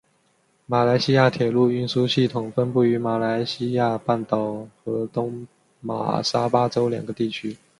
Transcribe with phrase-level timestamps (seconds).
[0.65, 5.47] 马来西亚铁路运输系统分布于马来西亚半岛和东
[5.79, 7.55] 马沙巴州两个地区。